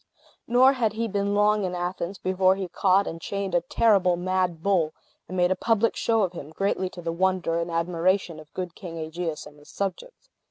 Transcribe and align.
Nor 0.47 0.73
had 0.73 0.93
he 0.93 1.07
been 1.07 1.35
long 1.35 1.63
in 1.63 1.75
Athens 1.75 2.17
before 2.17 2.55
he 2.55 2.67
caught 2.67 3.05
and 3.05 3.21
chained 3.21 3.53
a 3.53 3.61
terrible 3.61 4.15
mad 4.17 4.63
bull, 4.63 4.95
and 5.27 5.37
made 5.37 5.51
a 5.51 5.55
public 5.55 5.95
show 5.95 6.23
of 6.23 6.33
him, 6.33 6.49
greatly 6.49 6.89
to 6.89 7.03
the 7.03 7.13
wonder 7.13 7.59
and 7.59 7.69
admiration 7.69 8.39
of 8.39 8.51
good 8.55 8.73
King 8.73 8.97
Aegeus 8.97 9.45
and 9.45 9.59
his 9.59 9.69
subjects. 9.69 10.31